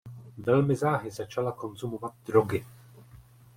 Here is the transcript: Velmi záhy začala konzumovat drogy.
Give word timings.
Velmi 0.37 0.75
záhy 0.75 1.11
začala 1.11 1.51
konzumovat 1.51 2.13
drogy. 2.25 2.65